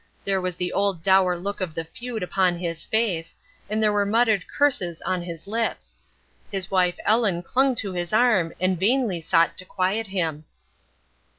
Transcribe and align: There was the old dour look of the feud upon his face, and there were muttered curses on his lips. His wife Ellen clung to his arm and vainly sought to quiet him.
There 0.25 0.41
was 0.41 0.55
the 0.55 0.73
old 0.73 1.03
dour 1.03 1.37
look 1.37 1.61
of 1.61 1.75
the 1.75 1.83
feud 1.85 2.23
upon 2.23 2.57
his 2.57 2.83
face, 2.83 3.35
and 3.69 3.83
there 3.83 3.91
were 3.93 4.03
muttered 4.03 4.47
curses 4.47 4.99
on 5.03 5.21
his 5.21 5.45
lips. 5.45 5.99
His 6.51 6.71
wife 6.71 6.97
Ellen 7.05 7.43
clung 7.43 7.75
to 7.75 7.93
his 7.93 8.11
arm 8.11 8.51
and 8.59 8.79
vainly 8.79 9.21
sought 9.21 9.59
to 9.59 9.65
quiet 9.65 10.07
him. 10.07 10.45